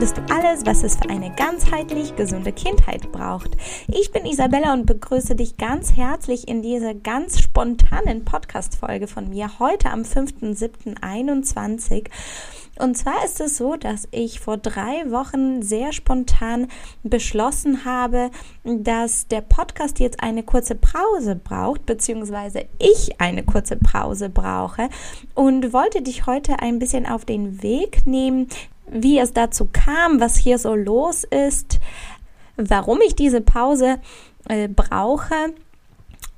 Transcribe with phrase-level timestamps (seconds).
[0.00, 3.58] findest du alles, was es für eine ganzheitlich gesunde Kindheit braucht.
[3.86, 9.58] Ich bin Isabella und begrüße dich ganz herzlich in dieser ganz spontanen Podcast-Folge von mir
[9.58, 12.06] heute am 5.7.21.
[12.80, 16.68] Und zwar ist es so, dass ich vor drei Wochen sehr spontan
[17.02, 18.30] beschlossen habe,
[18.64, 24.88] dass der Podcast jetzt eine kurze Pause braucht, beziehungsweise ich eine kurze Pause brauche
[25.34, 28.48] und wollte dich heute ein bisschen auf den Weg nehmen,
[28.90, 31.80] wie es dazu kam, was hier so los ist,
[32.56, 33.98] warum ich diese Pause
[34.48, 35.34] äh, brauche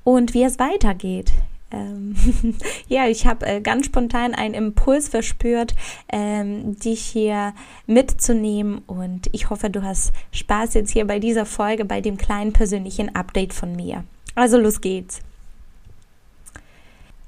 [0.03, 1.31] und wie es weitergeht
[1.73, 2.15] ähm,
[2.89, 5.75] ja, ich habe äh, ganz spontan einen Impuls verspürt,
[6.11, 7.55] ähm, dich hier
[7.87, 12.53] mitzunehmen und ich hoffe, du hast Spaß jetzt hier bei dieser Folge, bei dem kleinen
[12.53, 14.05] persönlichen Update von mir.
[14.35, 15.21] Also los geht's.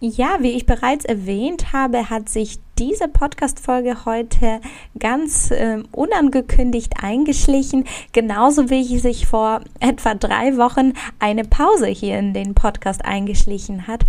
[0.00, 4.60] Ja, wie ich bereits erwähnt habe, hat sich diese Podcast-Folge heute
[4.98, 12.34] ganz äh, unangekündigt eingeschlichen, genauso wie sich vor etwa drei Wochen eine Pause hier in
[12.34, 14.04] den Podcast eingeschlichen hat.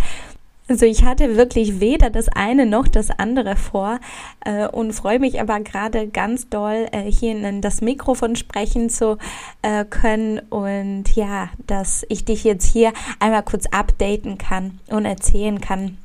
[0.68, 4.00] Also ich hatte wirklich weder das eine noch das andere vor
[4.44, 9.16] äh, und freue mich aber gerade ganz doll, äh, hier in das Mikrofon sprechen zu
[9.62, 15.60] äh, können und ja, dass ich dich jetzt hier einmal kurz updaten kann und erzählen
[15.60, 15.98] kann,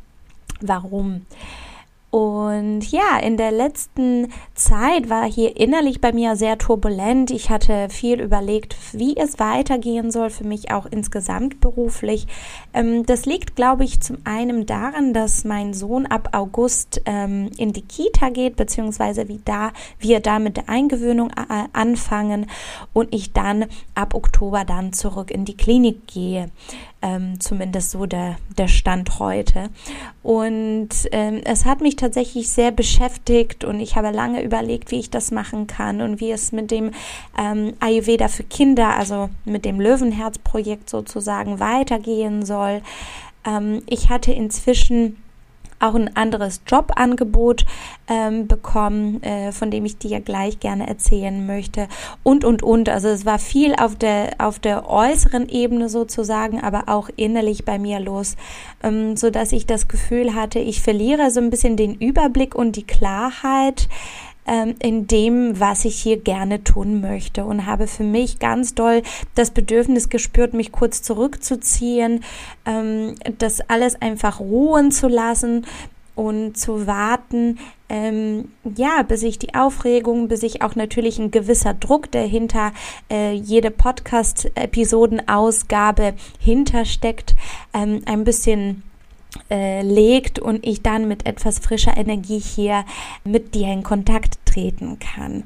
[0.59, 1.25] warum.
[2.12, 7.31] Und ja, in der letzten Zeit war hier innerlich bei mir sehr turbulent.
[7.31, 12.28] Ich hatte viel überlegt, wie es weitergehen soll für mich auch insgesamt beruflich.
[12.73, 17.72] Ähm, das liegt, glaube ich, zum einen daran, dass mein Sohn ab August ähm, in
[17.72, 22.48] die Kita geht, beziehungsweise wie da, wir da mit der Eingewöhnung äh, anfangen
[22.92, 26.50] und ich dann ab Oktober dann zurück in die Klinik gehe
[27.02, 29.69] ähm, zumindest so der, der Stand heute.
[30.23, 35.09] Und ähm, es hat mich tatsächlich sehr beschäftigt und ich habe lange überlegt, wie ich
[35.09, 36.91] das machen kann und wie es mit dem
[37.38, 42.81] ähm, Ayurveda für Kinder, also mit dem Löwenherz-Projekt sozusagen weitergehen soll.
[43.45, 45.17] Ähm, ich hatte inzwischen
[45.81, 47.66] auch ein anderes Jobangebot
[48.08, 51.88] ähm, bekommen, äh, von dem ich dir gleich gerne erzählen möchte.
[52.24, 52.90] Und, und, und.
[52.90, 57.80] Also es war viel auf der, auf der äußeren Ebene sozusagen, aber auch innerlich bei
[57.80, 58.36] mir los,
[58.84, 62.75] ähm, so dass ich das Gefühl hatte, ich verliere so ein bisschen den Überblick und
[62.75, 63.88] die Klarheit,
[64.79, 69.03] in dem, was ich hier gerne tun möchte und habe für mich ganz doll
[69.35, 72.24] das Bedürfnis gespürt, mich kurz zurückzuziehen,
[72.66, 75.66] ähm, das alles einfach ruhen zu lassen
[76.16, 77.59] und zu warten,
[77.90, 82.73] ähm, ja, bis ich die Aufregung, bis ich auch natürlich ein gewisser Druck, der hinter
[83.09, 87.35] äh, jede Podcast-Episodenausgabe hintersteckt,
[87.73, 88.84] ähm, ein bisschen
[89.50, 92.86] äh, legt und ich dann mit etwas frischer Energie hier
[93.24, 95.44] mit dir in Kontakt treten kann.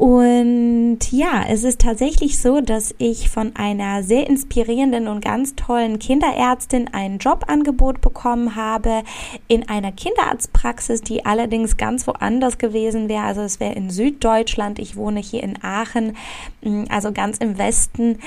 [0.00, 5.98] Und ja, es ist tatsächlich so, dass ich von einer sehr inspirierenden und ganz tollen
[5.98, 9.02] Kinderärztin ein Jobangebot bekommen habe
[9.46, 13.24] in einer Kinderarztpraxis, die allerdings ganz woanders gewesen wäre.
[13.24, 14.78] Also es wäre in Süddeutschland.
[14.78, 16.16] Ich wohne hier in Aachen,
[16.88, 18.20] also ganz im Westen.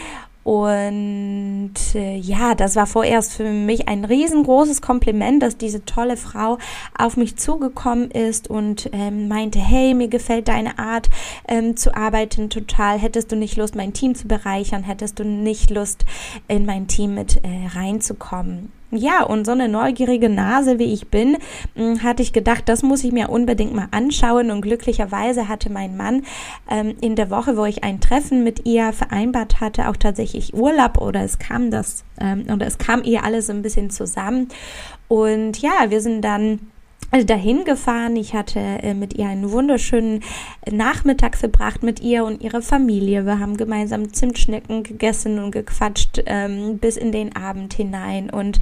[0.43, 6.57] Und äh, ja, das war vorerst für mich ein riesengroßes Kompliment, dass diese tolle Frau
[6.97, 11.09] auf mich zugekommen ist und ähm, meinte, hey, mir gefällt deine Art
[11.47, 12.99] ähm, zu arbeiten total.
[12.99, 14.83] Hättest du nicht Lust, mein Team zu bereichern?
[14.83, 16.05] Hättest du nicht Lust,
[16.49, 18.71] in mein Team mit äh, reinzukommen?
[18.95, 21.37] Ja, und so eine neugierige Nase wie ich bin,
[21.75, 24.51] hm, hatte ich gedacht, das muss ich mir unbedingt mal anschauen.
[24.51, 26.23] Und glücklicherweise hatte mein Mann
[26.69, 30.99] ähm, in der Woche, wo ich ein Treffen mit ihr vereinbart hatte, auch tatsächlich Urlaub
[30.99, 34.49] oder es kam das, ähm, oder es kam ihr alles ein bisschen zusammen.
[35.07, 36.59] Und ja, wir sind dann
[37.21, 38.15] dahin gefahren.
[38.15, 40.21] Ich hatte äh, mit ihr einen wunderschönen
[40.69, 43.25] Nachmittag verbracht mit ihr und ihrer Familie.
[43.27, 48.31] Wir haben gemeinsam Zimtschnecken gegessen und gequatscht ähm, bis in den Abend hinein.
[48.31, 48.59] Und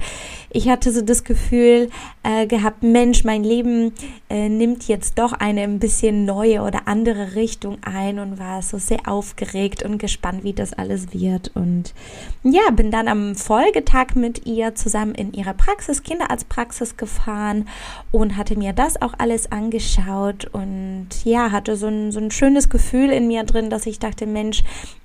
[0.50, 1.88] ich hatte so das Gefühl
[2.22, 3.92] äh, gehabt, Mensch, mein Leben
[4.28, 8.76] äh, nimmt jetzt doch eine ein bisschen neue oder andere Richtung ein und war so
[8.76, 11.52] sehr aufgeregt und gespannt, wie das alles wird.
[11.54, 11.94] Und
[12.42, 17.66] ja, bin dann am Folgetag mit ihr zusammen in ihrer Praxis, Kinderarztpraxis gefahren
[18.10, 22.68] und hatte mir das auch alles angeschaut und ja, hatte so ein, so ein schönes
[22.68, 24.64] Gefühl in mir drin, dass ich dachte, Mensch,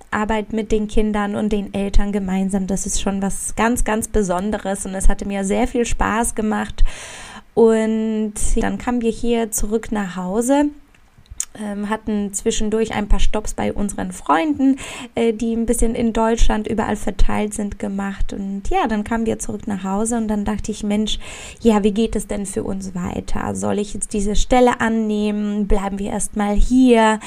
[0.10, 4.88] Arbeit mit den Kindern und den Eltern gemeinsam, das ist schon was ganz, ganz Besonderes
[4.88, 6.84] und es hatte mir sehr viel Spaß gemacht.
[7.54, 10.72] Und dann kamen wir hier zurück nach Hause
[11.62, 14.78] ähm, hatten zwischendurch ein paar Stops bei unseren Freunden,
[15.16, 18.34] äh, die ein bisschen in Deutschland überall verteilt sind, gemacht.
[18.34, 21.20] Und ja, dann kamen wir zurück nach Hause und dann dachte ich, Mensch,
[21.62, 23.56] ja, wie geht es denn für uns weiter?
[23.56, 25.68] Soll ich jetzt diese Stelle annehmen?
[25.68, 27.20] Bleiben wir erstmal hier?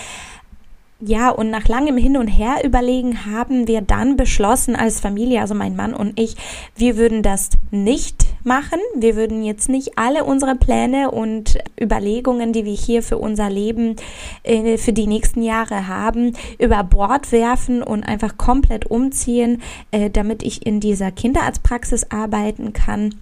[1.00, 5.54] ja, und nach langem Hin und Her überlegen haben wir dann beschlossen als Familie, also
[5.54, 6.36] mein Mann und ich,
[6.76, 8.78] wir würden das nicht machen.
[8.94, 13.96] Wir würden jetzt nicht alle unsere Pläne und Überlegungen, die wir hier für unser Leben
[14.42, 20.42] äh, für die nächsten Jahre haben, über Bord werfen und einfach komplett umziehen, äh, damit
[20.42, 23.14] ich in dieser Kinderarztpraxis arbeiten kann.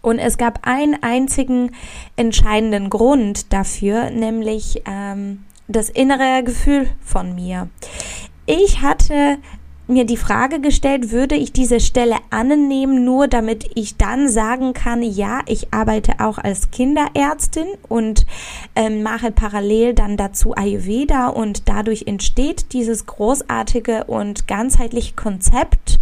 [0.00, 1.72] Und es gab einen einzigen
[2.16, 7.68] entscheidenden Grund dafür, nämlich ähm, das innere Gefühl von mir.
[8.46, 9.38] Ich hatte
[9.92, 15.02] mir die Frage gestellt, würde ich diese Stelle annehmen, nur damit ich dann sagen kann,
[15.02, 18.26] ja, ich arbeite auch als Kinderärztin und
[18.74, 25.98] ähm, mache parallel dann dazu Ayurveda und dadurch entsteht dieses großartige und ganzheitliche Konzept.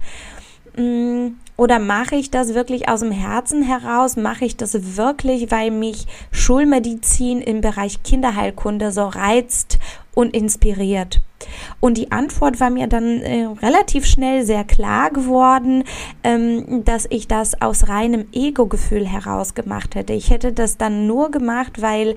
[0.77, 1.29] Mm,
[1.61, 4.17] oder mache ich das wirklich aus dem Herzen heraus?
[4.17, 9.79] Mache ich das wirklich, weil mich Schulmedizin im Bereich Kinderheilkunde so reizt
[10.15, 11.21] und inspiriert?
[11.79, 15.85] Und die Antwort war mir dann äh, relativ schnell sehr klar geworden,
[16.25, 20.15] ähm, dass ich das aus reinem Ego-Gefühl heraus gemacht hätte.
[20.15, 22.15] Ich hätte das dann nur gemacht, weil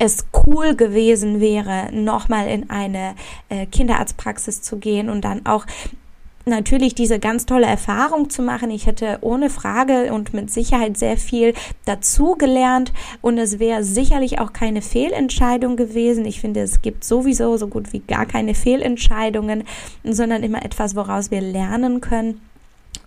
[0.00, 3.14] es cool gewesen wäre, nochmal in eine
[3.50, 5.64] äh, Kinderarztpraxis zu gehen und dann auch
[6.46, 8.70] natürlich diese ganz tolle Erfahrung zu machen.
[8.70, 11.54] Ich hätte ohne Frage und mit Sicherheit sehr viel
[11.84, 16.24] dazu gelernt und es wäre sicherlich auch keine Fehlentscheidung gewesen.
[16.24, 19.64] Ich finde, es gibt sowieso so gut wie gar keine Fehlentscheidungen,
[20.04, 22.40] sondern immer etwas, woraus wir lernen können.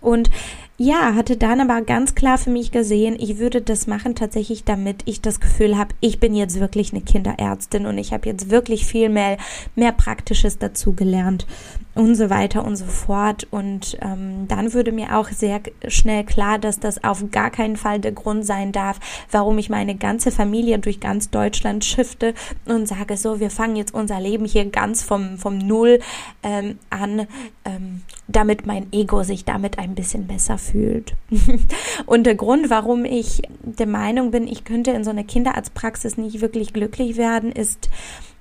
[0.00, 0.30] Und
[0.76, 5.02] ja, hatte dann aber ganz klar für mich gesehen, ich würde das machen tatsächlich, damit
[5.04, 8.84] ich das Gefühl habe, ich bin jetzt wirklich eine Kinderärztin und ich habe jetzt wirklich
[8.84, 9.36] viel mehr,
[9.76, 11.46] mehr Praktisches dazu gelernt
[11.94, 13.46] und so weiter und so fort.
[13.50, 18.00] Und ähm, dann würde mir auch sehr schnell klar, dass das auf gar keinen Fall
[18.00, 18.98] der Grund sein darf,
[19.30, 22.34] warum ich meine ganze Familie durch ganz Deutschland schifte
[22.64, 26.00] und sage so, wir fangen jetzt unser Leben hier ganz vom, vom Null
[26.42, 27.28] ähm, an,
[27.64, 31.14] ähm, damit mein Ego sich damit ein bisschen besser fühlt.
[32.06, 36.40] und der Grund, warum ich der Meinung bin, ich könnte in so einer Kinderarztpraxis nicht
[36.40, 37.88] wirklich glücklich werden, ist,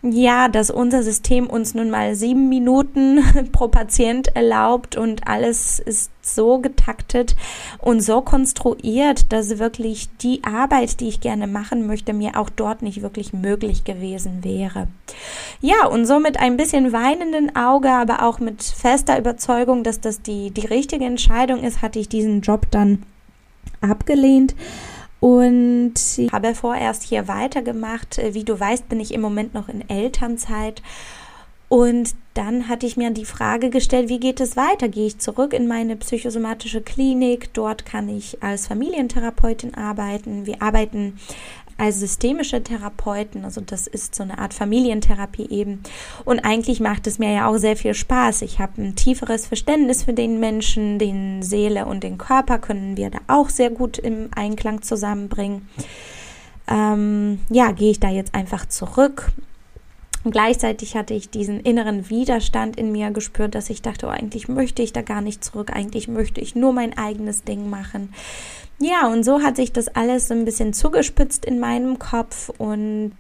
[0.04, 3.24] ja, dass unser System uns nun mal sieben Minuten
[3.54, 7.36] pro Patient erlaubt und alles ist so getaktet
[7.80, 12.81] und so konstruiert, dass wirklich die Arbeit, die ich gerne machen möchte, mir auch dort
[12.81, 14.88] nicht wirklich möglich gewesen wäre.
[15.65, 20.21] Ja, und so mit ein bisschen weinenden Auge, aber auch mit fester Überzeugung, dass das
[20.21, 23.04] die, die richtige Entscheidung ist, hatte ich diesen Job dann
[23.80, 24.56] abgelehnt
[25.21, 28.18] und ich habe vorerst hier weitergemacht.
[28.18, 30.81] Äh, wie du weißt, bin ich im Moment noch in Elternzeit.
[31.69, 34.89] Und dann hatte ich mir die Frage gestellt, wie geht es weiter?
[34.89, 37.54] Gehe ich zurück in meine psychosomatische Klinik?
[37.54, 40.45] Dort kann ich als Familientherapeutin arbeiten.
[40.45, 41.18] Wir arbeiten
[41.78, 43.46] als systemische Therapeuten.
[43.46, 45.81] Also das ist so eine Art Familientherapie eben.
[46.25, 48.42] Und eigentlich macht es mir ja auch sehr viel Spaß.
[48.44, 53.10] Ich habe ein tieferes Verständnis für den Menschen, den Seele und den Körper können wir
[53.10, 55.68] da auch sehr gut im Einklang zusammenbringen.
[56.68, 59.31] Ähm, ja, gehe ich da jetzt einfach zurück.
[60.25, 64.81] Gleichzeitig hatte ich diesen inneren Widerstand in mir gespürt, dass ich dachte, oh, eigentlich möchte
[64.81, 68.13] ich da gar nicht zurück, eigentlich möchte ich nur mein eigenes Ding machen.
[68.80, 73.13] Ja, und so hat sich das alles so ein bisschen zugespitzt in meinem Kopf und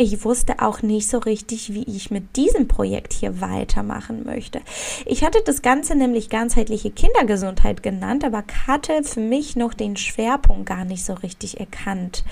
[0.00, 4.60] ich wusste auch nicht so richtig, wie ich mit diesem Projekt hier weitermachen möchte.
[5.06, 10.66] Ich hatte das Ganze nämlich ganzheitliche Kindergesundheit genannt, aber hatte für mich noch den Schwerpunkt
[10.66, 12.22] gar nicht so richtig erkannt.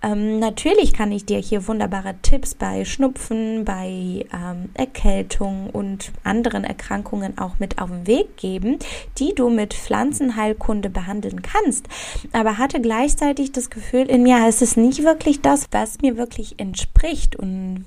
[0.00, 6.62] Ähm, natürlich kann ich dir hier wunderbare Tipps bei Schnupfen, bei ähm, Erkältung und anderen
[6.62, 8.78] Erkrankungen auch mit auf den Weg geben,
[9.18, 11.88] die du mit Pflanzenheilkunde behandeln kannst.
[12.32, 16.60] Aber hatte gleichzeitig das Gefühl, in mir ist es nicht wirklich das, was mir wirklich
[16.60, 17.84] entspricht und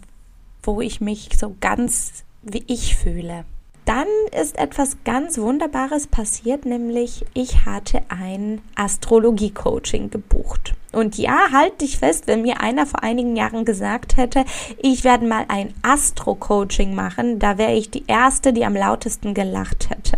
[0.63, 3.46] wo ich mich so ganz wie ich fühle
[3.86, 4.08] dann
[4.40, 10.74] ist etwas ganz Wunderbares passiert, nämlich ich hatte ein Astrologie-Coaching gebucht.
[10.92, 14.46] Und ja, halt dich fest, wenn mir einer vor einigen Jahren gesagt hätte,
[14.78, 19.90] ich werde mal ein Astro-Coaching machen, da wäre ich die Erste, die am lautesten gelacht
[19.90, 20.18] hätte.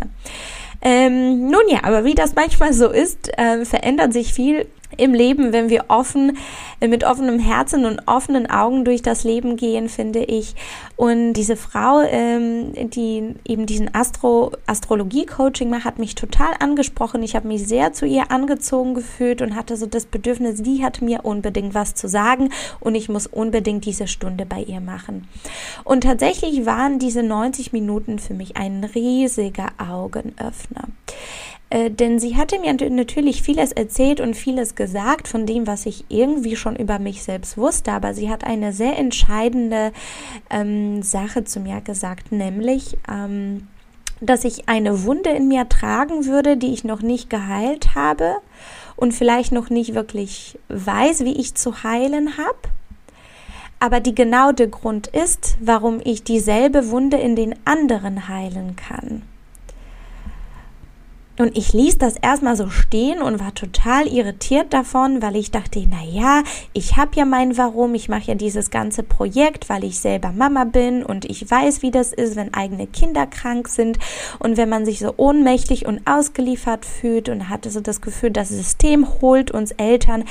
[0.82, 5.54] Ähm, nun ja, aber wie das manchmal so ist, äh, verändert sich viel im Leben,
[5.54, 6.38] wenn wir offen,
[6.80, 10.56] mit offenem Herzen und offenen Augen durch das Leben gehen, finde ich.
[10.96, 17.24] Und diese Frau, ähm, die eben diesen Astro, Astrologie-Coaching macht, hat mich total angesprochen.
[17.24, 21.02] Ich habe mich sehr zu ihr angezogen gefühlt und hatte so das Bedürfnis, die hat
[21.02, 25.28] mir unbedingt was zu sagen und ich muss unbedingt diese Stunde bei ihr machen.
[25.84, 30.88] Und tatsächlich waren diese 90 Minuten für mich ein riesiger Augenöffner.
[31.74, 36.06] Äh, denn sie hatte mir natürlich vieles erzählt und vieles gesagt von dem, was ich
[36.08, 39.92] irgendwie schon über mich selbst wusste, aber sie hat eine sehr entscheidende
[40.52, 43.68] ähm, Sache zu mir gesagt, nämlich, ähm,
[44.22, 48.36] dass ich eine Wunde in mir tragen würde, die ich noch nicht geheilt habe
[48.96, 52.70] und vielleicht noch nicht wirklich weiß, wie ich zu heilen habe
[53.80, 59.24] aber die genau der Grund ist, warum ich dieselbe Wunde in den anderen heilen kann.
[61.38, 65.84] Und ich ließ das erstmal so stehen und war total irritiert davon, weil ich dachte,
[65.90, 69.98] na ja, ich habe ja mein Warum, ich mache ja dieses ganze Projekt, weil ich
[69.98, 73.98] selber Mama bin und ich weiß, wie das ist, wenn eigene Kinder krank sind.
[74.38, 78.50] Und wenn man sich so ohnmächtig und ausgeliefert fühlt und hatte so das Gefühl, das
[78.50, 80.26] System holt uns Eltern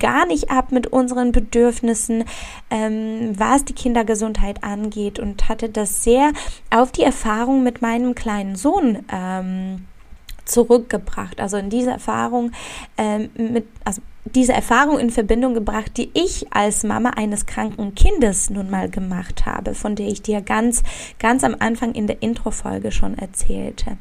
[0.00, 2.24] gar nicht ab mit unseren Bedürfnissen,
[2.70, 6.32] ähm, was die Kindergesundheit angeht und hatte das sehr
[6.70, 9.84] auf die Erfahrung mit meinem kleinen Sohn ähm,
[10.50, 11.40] zurückgebracht.
[11.40, 12.52] Also in diese Erfahrung
[12.96, 14.02] ähm, mit, also
[14.34, 19.46] diese Erfahrung in Verbindung gebracht, die ich als Mama eines kranken Kindes nun mal gemacht
[19.46, 20.82] habe, von der ich dir ganz,
[21.18, 23.96] ganz am Anfang in der Intro-Folge schon erzählte.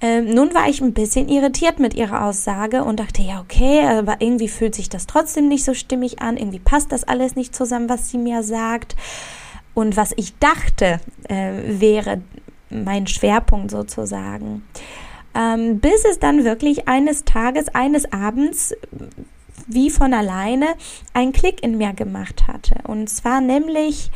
[0.00, 4.16] Ähm, nun war ich ein bisschen irritiert mit ihrer Aussage und dachte, ja, okay, aber
[4.20, 7.88] irgendwie fühlt sich das trotzdem nicht so stimmig an, irgendwie passt das alles nicht zusammen,
[7.88, 8.96] was sie mir sagt.
[9.74, 12.22] Und was ich dachte, äh, wäre
[12.70, 14.62] mein Schwerpunkt sozusagen
[15.34, 18.74] ähm, bis es dann wirklich eines Tages, eines Abends
[19.66, 20.66] wie von alleine
[21.14, 22.76] ein Klick in mir gemacht hatte.
[22.86, 24.10] Und zwar nämlich,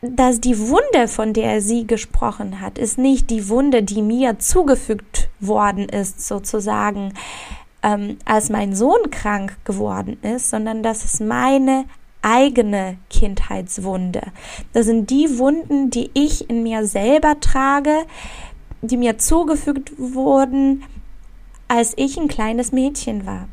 [0.00, 5.28] dass die Wunde, von der sie gesprochen hat, ist nicht die Wunde, die mir zugefügt
[5.40, 7.14] worden ist, sozusagen,
[7.82, 11.84] ähm, als mein Sohn krank geworden ist, sondern das ist meine
[12.22, 14.22] eigene Kindheitswunde.
[14.72, 18.04] Das sind die Wunden, die ich in mir selber trage,
[18.82, 20.84] die mir zugefügt wurden,
[21.68, 23.48] als ich ein kleines Mädchen war.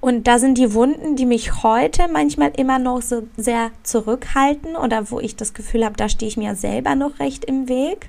[0.00, 5.10] Und da sind die Wunden, die mich heute manchmal immer noch so sehr zurückhalten oder
[5.10, 8.08] wo ich das Gefühl habe, da stehe ich mir selber noch recht im Weg.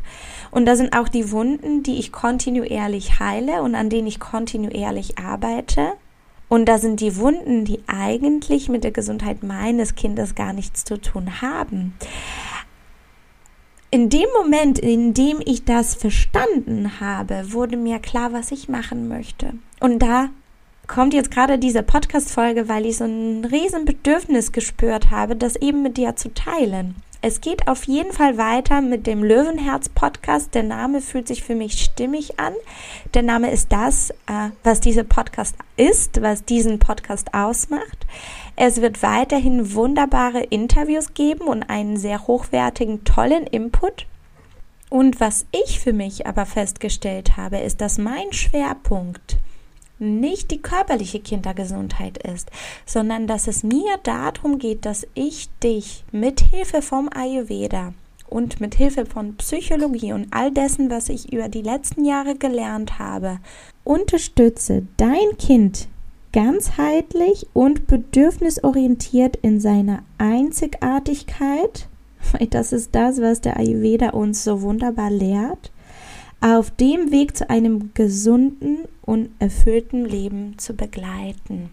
[0.52, 5.18] Und da sind auch die Wunden, die ich kontinuierlich heile und an denen ich kontinuierlich
[5.18, 5.92] arbeite.
[6.48, 11.00] Und da sind die Wunden, die eigentlich mit der Gesundheit meines Kindes gar nichts zu
[11.00, 11.94] tun haben
[13.92, 19.10] in dem Moment, in dem ich das verstanden habe, wurde mir klar, was ich machen
[19.10, 19.54] möchte.
[19.82, 20.30] Und da
[20.88, 25.84] kommt jetzt gerade diese Podcast-Folge, weil ich so ein riesen Bedürfnis gespürt habe, das eben
[25.84, 26.96] mit dir zu teilen.
[27.24, 30.56] Es geht auf jeden Fall weiter mit dem Löwenherz-Podcast.
[30.56, 32.54] Der Name fühlt sich für mich stimmig an.
[33.14, 38.08] Der Name ist das, äh, was dieser Podcast ist, was diesen Podcast ausmacht.
[38.64, 44.06] Es wird weiterhin wunderbare Interviews geben und einen sehr hochwertigen, tollen Input.
[44.88, 49.38] Und was ich für mich aber festgestellt habe, ist, dass mein Schwerpunkt
[49.98, 52.52] nicht die körperliche Kindergesundheit ist,
[52.86, 57.96] sondern dass es mir darum geht, dass ich dich mit Hilfe vom Ayurveda
[58.30, 63.00] und mit Hilfe von Psychologie und all dessen, was ich über die letzten Jahre gelernt
[63.00, 63.40] habe,
[63.84, 65.88] unterstütze dein Kind
[66.32, 71.88] ganzheitlich und bedürfnisorientiert in seiner Einzigartigkeit,
[72.32, 75.72] weil das ist das, was der Ayurveda uns so wunderbar lehrt,
[76.40, 81.70] auf dem Weg zu einem gesunden und erfüllten Leben zu begleiten.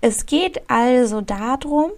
[0.00, 1.90] Es geht also darum,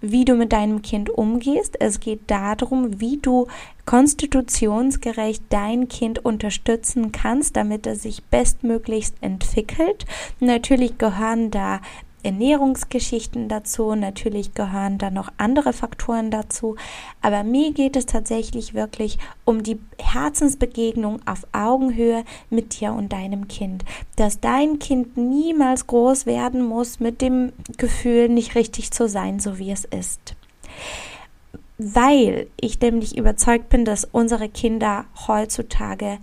[0.00, 1.76] wie du mit deinem Kind umgehst.
[1.80, 3.46] Es geht darum, wie du
[3.86, 10.04] konstitutionsgerecht dein Kind unterstützen kannst, damit es sich bestmöglichst entwickelt.
[10.40, 11.80] Natürlich gehören da
[12.26, 13.94] Ernährungsgeschichten dazu.
[13.94, 16.76] Natürlich gehören da noch andere Faktoren dazu.
[17.22, 23.48] Aber mir geht es tatsächlich wirklich um die Herzensbegegnung auf Augenhöhe mit dir und deinem
[23.48, 23.84] Kind.
[24.16, 29.58] Dass dein Kind niemals groß werden muss mit dem Gefühl, nicht richtig zu sein, so
[29.58, 30.34] wie es ist
[31.78, 36.18] weil ich nämlich überzeugt bin, dass unsere Kinder heutzutage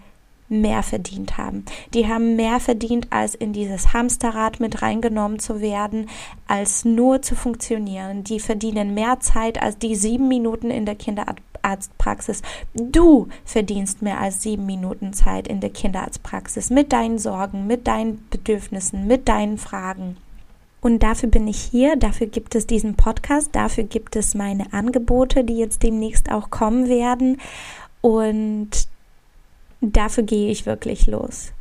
[0.50, 1.66] mehr verdient haben.
[1.94, 6.10] Die haben mehr verdient, als in dieses Hamsterrad mit reingenommen zu werden,
[6.48, 8.24] als nur zu funktionieren.
[8.24, 12.42] Die verdienen mehr Zeit als die sieben Minuten in der Kinderarztpraxis.
[12.74, 18.26] Du verdienst mehr als sieben Minuten Zeit in der Kinderarztpraxis mit deinen Sorgen, mit deinen
[18.30, 20.18] Bedürfnissen, mit deinen Fragen.
[20.84, 25.46] Und dafür bin ich hier, dafür gibt es diesen Podcast, dafür gibt es meine Angebote,
[25.46, 27.38] die jetzt demnächst auch kommen werden.
[28.02, 28.90] Und
[29.84, 31.52] dafür gehe ich wirklich los.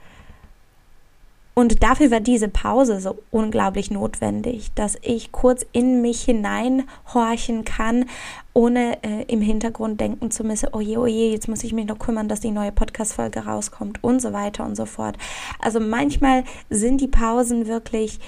[1.55, 8.07] Und dafür war diese Pause so unglaublich notwendig, dass ich kurz in mich hineinhorchen kann,
[8.55, 11.87] ohne äh, im Hintergrund denken zu müssen, oh je, oh je, jetzt muss ich mich
[11.87, 15.19] noch kümmern, dass die neue Podcast-Folge rauskommt und so weiter und so fort.
[15.59, 18.19] Also manchmal sind die Pausen wirklich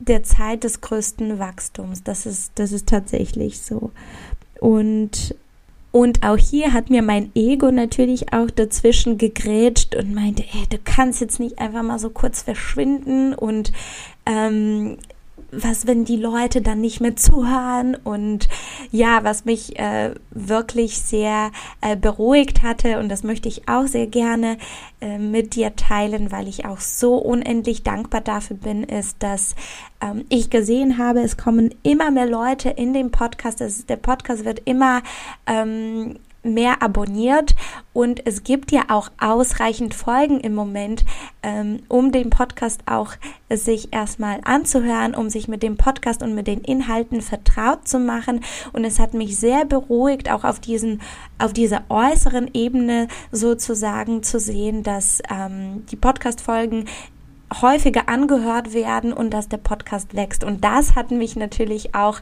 [0.00, 2.02] der Zeit des größten Wachstums.
[2.02, 3.92] Das ist, das ist tatsächlich so.
[4.58, 5.36] Und
[5.92, 10.78] und auch hier hat mir mein Ego natürlich auch dazwischen gegrätscht und meinte, ey, du
[10.82, 13.72] kannst jetzt nicht einfach mal so kurz verschwinden und
[14.24, 14.96] ähm,
[15.52, 17.94] was, wenn die Leute dann nicht mehr zuhören?
[17.94, 18.48] Und
[18.90, 24.06] ja, was mich äh, wirklich sehr äh, beruhigt hatte und das möchte ich auch sehr
[24.06, 24.56] gerne
[25.00, 29.54] äh, mit dir teilen, weil ich auch so unendlich dankbar dafür bin, ist, dass
[30.00, 34.44] ähm, ich gesehen habe, es kommen immer mehr Leute in den Podcast, das, der Podcast
[34.44, 35.02] wird immer
[35.46, 37.54] ähm, mehr abonniert.
[37.92, 41.04] Und es gibt ja auch ausreichend Folgen im Moment,
[41.42, 43.14] ähm, um den Podcast auch
[43.50, 48.40] sich erstmal anzuhören, um sich mit dem Podcast und mit den Inhalten vertraut zu machen.
[48.72, 51.00] Und es hat mich sehr beruhigt, auch auf diesen,
[51.38, 56.86] auf dieser äußeren Ebene sozusagen zu sehen, dass ähm, die Podcast-Folgen
[57.60, 60.44] häufiger angehört werden und dass der Podcast wächst.
[60.44, 62.20] Und das hat mich natürlich auch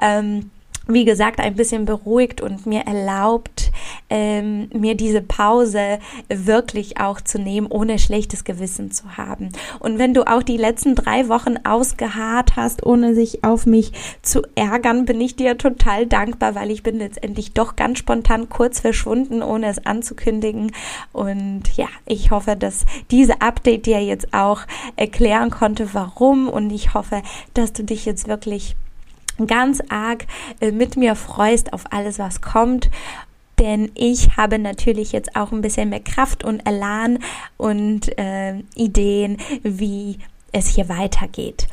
[0.00, 0.50] ähm,
[0.88, 3.70] wie gesagt, ein bisschen beruhigt und mir erlaubt,
[4.10, 5.98] ähm, mir diese Pause
[6.28, 9.50] wirklich auch zu nehmen, ohne schlechtes Gewissen zu haben.
[9.78, 14.42] Und wenn du auch die letzten drei Wochen ausgeharrt hast, ohne sich auf mich zu
[14.54, 19.42] ärgern, bin ich dir total dankbar, weil ich bin letztendlich doch ganz spontan kurz verschwunden,
[19.42, 20.72] ohne es anzukündigen.
[21.12, 24.62] Und ja, ich hoffe, dass diese Update dir jetzt auch
[24.96, 26.48] erklären konnte, warum.
[26.48, 27.22] Und ich hoffe,
[27.54, 28.76] dass du dich jetzt wirklich
[29.46, 30.26] ganz arg
[30.60, 32.90] äh, mit mir freust auf alles, was kommt.
[33.58, 37.18] Denn ich habe natürlich jetzt auch ein bisschen mehr Kraft und Elan
[37.56, 40.18] und äh, Ideen, wie
[40.52, 41.68] es hier weitergeht.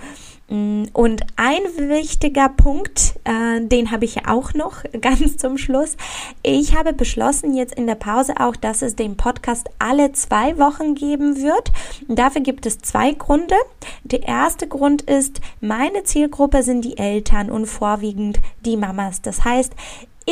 [0.49, 5.95] Mm, und ein wichtiger Punkt, äh, den habe ich ja auch noch ganz zum Schluss.
[6.43, 10.95] Ich habe beschlossen jetzt in der Pause auch, dass es den Podcast alle zwei Wochen
[10.95, 11.71] geben wird.
[12.07, 13.55] Dafür gibt es zwei Gründe.
[14.03, 19.21] Der erste Grund ist, meine Zielgruppe sind die Eltern und vorwiegend die Mamas.
[19.21, 19.73] Das heißt,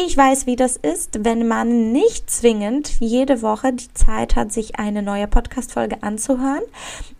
[0.05, 4.77] ich weiß, wie das ist, wenn man nicht zwingend jede Woche die Zeit hat, sich
[4.77, 6.61] eine neue Podcast-Folge anzuhören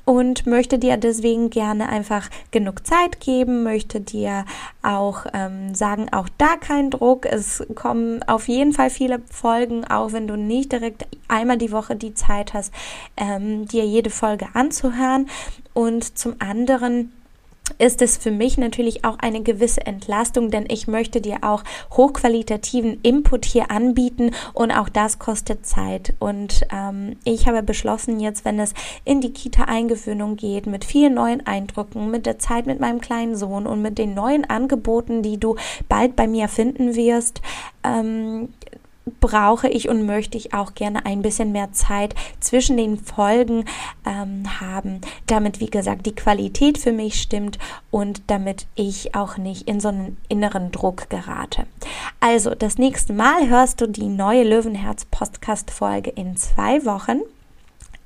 [0.05, 4.45] und möchte dir deswegen gerne einfach genug Zeit geben, möchte dir
[4.83, 7.25] auch ähm, sagen, auch da kein Druck.
[7.25, 11.95] Es kommen auf jeden Fall viele Folgen, auch wenn du nicht direkt einmal die Woche
[11.95, 12.71] die Zeit hast,
[13.17, 15.27] ähm, dir jede Folge anzuhören.
[15.73, 17.11] Und zum anderen
[17.77, 22.99] ist es für mich natürlich auch eine gewisse Entlastung, denn ich möchte dir auch hochqualitativen
[23.03, 26.13] Input hier anbieten und auch das kostet Zeit.
[26.19, 28.73] Und ähm, ich habe beschlossen, jetzt, wenn es
[29.05, 33.67] in die Kita-Eingewöhnung geht, mit vielen neuen Eindrücken, mit der Zeit mit meinem kleinen Sohn
[33.67, 35.55] und mit den neuen Angeboten, die du
[35.87, 37.41] bald bei mir finden wirst,
[37.83, 38.49] ähm,
[39.19, 43.65] brauche ich und möchte ich auch gerne ein bisschen mehr Zeit zwischen den Folgen
[44.05, 47.57] ähm, haben, damit, wie gesagt, die Qualität für mich stimmt
[47.91, 51.65] und damit ich auch nicht in so einen inneren Druck gerate.
[52.19, 57.21] Also, das nächste Mal hörst du die neue Löwenherz Podcast Folge in zwei Wochen.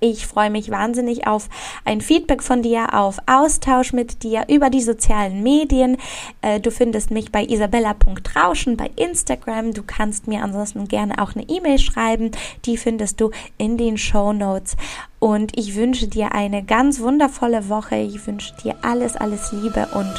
[0.04, 1.48] Ich freue mich wahnsinnig auf
[1.86, 5.98] ein Feedback von dir, auf Austausch mit dir über die sozialen Medien.
[6.42, 9.76] Äh, du findest mich bei isabella.rauschen bei Instagram.
[9.76, 12.32] Du kannst mir ansonsten gerne auch eine E-Mail schreiben.
[12.66, 14.76] Die findest du in den Show Notes.
[15.20, 17.98] Und ich wünsche dir eine ganz wundervolle Woche.
[17.98, 20.12] Ich wünsche dir alles, alles Liebe und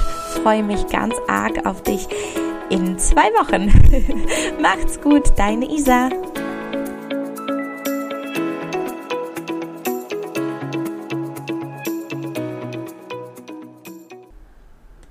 [0.43, 2.07] freue mich ganz arg auf dich
[2.71, 3.67] in zwei Wochen.
[4.63, 6.09] Macht's gut, deine Isa.